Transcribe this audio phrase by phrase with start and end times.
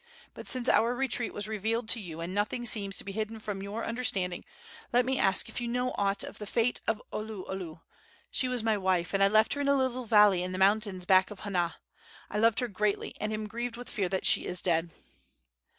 [0.33, 3.61] But since our retreat was revealed to you and nothing seems to be hidden from
[3.61, 4.43] your understanding,
[4.91, 7.81] let me ask if you know aught of the fate of Oluolu.
[8.31, 11.05] She was my wife, and I left her in a little valley in the mountains
[11.05, 11.75] back of Hana.
[12.31, 14.89] I loved her greatly, and am grieved with the fear that she is dead."